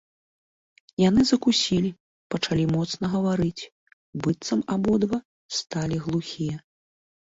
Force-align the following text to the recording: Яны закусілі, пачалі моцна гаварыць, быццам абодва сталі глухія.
Яны 1.09 1.21
закусілі, 1.31 1.91
пачалі 2.35 2.65
моцна 2.75 3.05
гаварыць, 3.13 3.69
быццам 4.25 4.59
абодва 4.77 5.17
сталі 5.59 5.97
глухія. 6.07 6.57